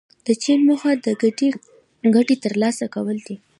د 0.25 0.27
چین 0.43 0.59
موخه 0.67 0.91
د 1.05 1.07
ګډې 1.21 1.49
ګټې 2.15 2.35
ترلاسه 2.45 2.85
کول 2.95 3.17
دي. 3.27 3.35